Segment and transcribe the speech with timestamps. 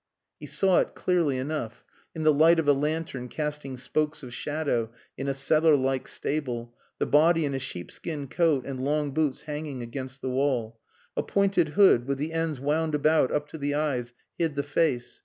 [0.39, 1.83] He saw it clearly enough
[2.15, 6.73] in the light of a lantern casting spokes of shadow in a cellar like stable,
[6.97, 10.79] the body in a sheepskin coat and long boots hanging against the wall.
[11.15, 15.19] A pointed hood, with the ends wound about up to the eyes, hid the face.